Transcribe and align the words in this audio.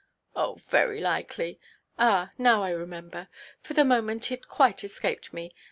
"Oh, 0.35 0.55
very 0.67 0.99
likely. 0.99 1.59
Ah, 1.99 2.31
now 2.39 2.63
I 2.63 2.71
remember. 2.71 3.27
For 3.61 3.75
the 3.75 3.85
moment 3.85 4.31
it 4.31 4.47
quite 4.47 4.83
escaped 4.83 5.31
me. 5.31 5.53